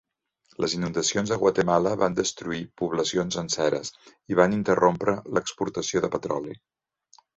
Les 0.63 0.73
inundacions 0.75 1.33
a 1.33 1.37
Guatemala 1.41 1.91
van 2.03 2.17
destruir 2.19 2.61
poblacions 2.83 3.37
senceres 3.41 3.93
i 4.35 4.39
van 4.41 4.57
interrompre 4.59 5.15
l'exportació 5.37 6.03
de 6.07 6.11
petroli. 6.17 6.57